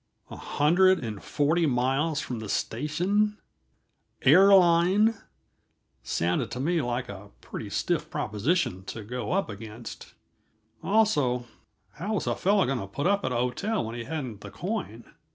[0.31, 3.37] A hundred and forty miles from the station,
[4.23, 5.13] "air line,"
[6.01, 10.15] sounded to me like a pretty stiff proposition to go up against;
[10.81, 11.45] also,
[11.97, 14.49] how was a fellow going to put up at a hotel when he hadn't the
[14.49, 15.03] coin?